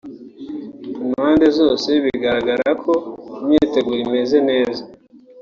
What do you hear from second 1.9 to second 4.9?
bigaragara ko imyiteguro imeze neza